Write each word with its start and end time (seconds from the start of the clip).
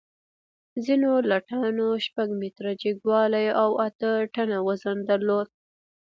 ځینو 0.85 1.11
لټانو 1.29 1.87
شپږ 2.05 2.29
متره 2.41 2.71
جګوالی 2.81 3.47
او 3.61 3.69
اته 3.87 4.09
ټنه 4.33 4.57
وزن 4.67 4.97
درلود. 5.09 5.47